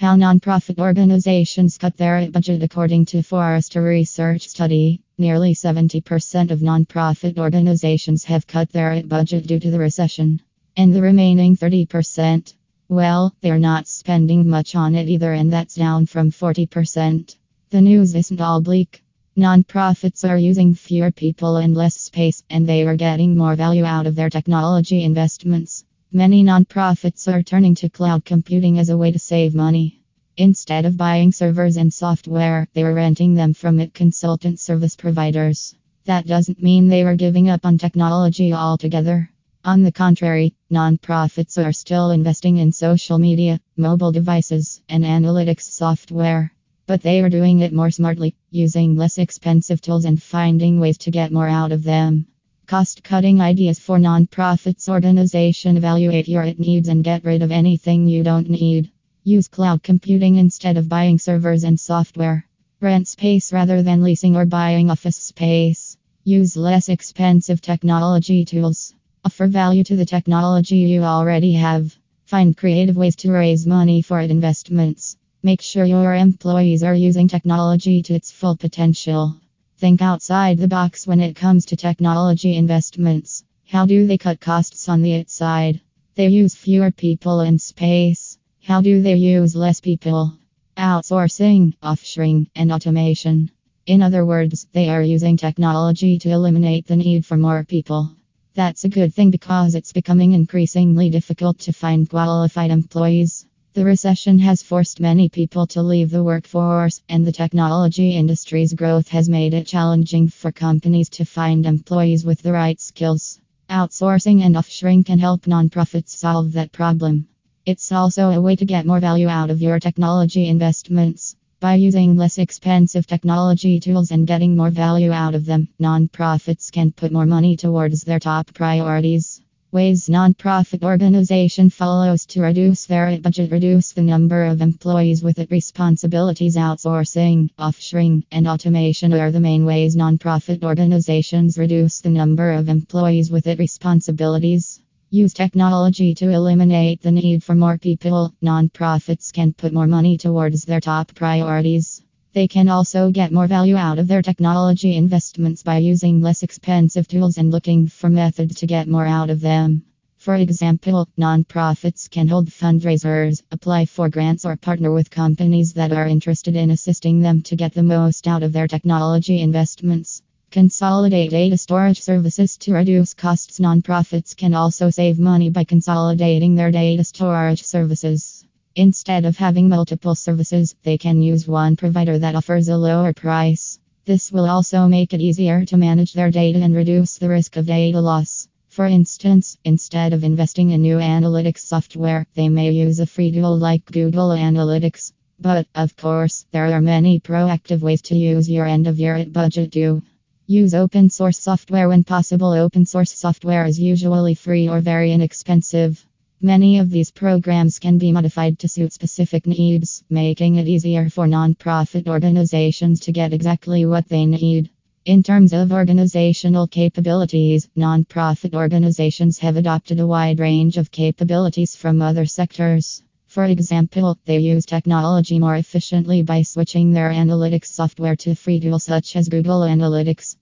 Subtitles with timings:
[0.00, 5.02] How nonprofit organizations cut their budget according to Forrester research study.
[5.18, 10.40] Nearly 70% of nonprofit organizations have cut their budget due to the recession.
[10.74, 12.54] And the remaining 30%,
[12.88, 17.36] well, they're not spending much on it either, and that's down from 40%.
[17.68, 19.04] The news isn't all bleak.
[19.36, 24.06] Nonprofits are using fewer people and less space, and they are getting more value out
[24.06, 25.84] of their technology investments.
[26.12, 30.00] Many nonprofits are turning to cloud computing as a way to save money.
[30.36, 35.76] Instead of buying servers and software, they are renting them from it consultant service providers.
[36.06, 39.30] That doesn't mean they are giving up on technology altogether.
[39.64, 46.52] On the contrary, nonprofits are still investing in social media, mobile devices, and analytics software.
[46.88, 51.12] But they are doing it more smartly, using less expensive tools and finding ways to
[51.12, 52.26] get more out of them.
[52.70, 58.22] Cost cutting ideas for nonprofits organization evaluate your needs and get rid of anything you
[58.22, 58.92] don't need.
[59.24, 62.46] Use cloud computing instead of buying servers and software.
[62.80, 65.96] Rent space rather than leasing or buying office space.
[66.22, 68.94] Use less expensive technology tools.
[69.24, 71.98] Offer value to the technology you already have.
[72.26, 75.16] Find creative ways to raise money for investments.
[75.42, 79.39] Make sure your employees are using technology to its full potential.
[79.80, 83.44] Think outside the box when it comes to technology investments.
[83.66, 85.80] How do they cut costs on the outside?
[86.16, 88.36] They use fewer people and space.
[88.62, 90.36] How do they use less people?
[90.76, 93.50] Outsourcing, offshoring, and automation.
[93.86, 98.14] In other words, they are using technology to eliminate the need for more people.
[98.52, 103.46] That's a good thing because it's becoming increasingly difficult to find qualified employees.
[103.72, 109.06] The recession has forced many people to leave the workforce, and the technology industry's growth
[109.10, 113.38] has made it challenging for companies to find employees with the right skills.
[113.68, 117.28] Outsourcing and offshoring can help nonprofits solve that problem.
[117.64, 121.36] It's also a way to get more value out of your technology investments.
[121.60, 126.90] By using less expensive technology tools and getting more value out of them, nonprofits can
[126.90, 129.40] put more money towards their top priorities.
[129.72, 135.48] Ways nonprofit organization follows to reduce their budget, reduce the number of employees with it.
[135.52, 142.68] Responsibilities outsourcing, offshoring, and automation are the main ways nonprofit organizations reduce the number of
[142.68, 143.60] employees with it.
[143.60, 148.34] Responsibilities use technology to eliminate the need for more people.
[148.42, 151.99] Nonprofits can put more money towards their top priorities.
[152.32, 157.08] They can also get more value out of their technology investments by using less expensive
[157.08, 159.82] tools and looking for methods to get more out of them.
[160.16, 166.06] For example, nonprofits can hold fundraisers, apply for grants, or partner with companies that are
[166.06, 170.22] interested in assisting them to get the most out of their technology investments.
[170.52, 173.58] Consolidate data storage services to reduce costs.
[173.58, 178.39] Nonprofits can also save money by consolidating their data storage services.
[178.76, 183.80] Instead of having multiple services, they can use one provider that offers a lower price.
[184.04, 187.66] This will also make it easier to manage their data and reduce the risk of
[187.66, 188.48] data loss.
[188.68, 193.58] For instance, instead of investing in new analytics software, they may use a free tool
[193.58, 195.12] like Google Analytics.
[195.40, 199.72] But, of course, there are many proactive ways to use your end of year budget
[199.72, 200.02] too.
[200.46, 202.52] Use open source software when possible.
[202.52, 206.06] Open source software is usually free or very inexpensive.
[206.42, 211.26] Many of these programs can be modified to suit specific needs, making it easier for
[211.26, 214.70] nonprofit organizations to get exactly what they need.
[215.04, 222.00] In terms of organizational capabilities, nonprofit organizations have adopted a wide range of capabilities from
[222.00, 223.02] other sectors.
[223.26, 228.84] For example, they use technology more efficiently by switching their analytics software to free tools
[228.84, 230.36] such as Google Analytics.